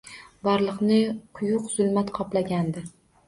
[0.45, 0.97] Borliqni
[1.41, 2.85] quyuq zulmat qoplagandi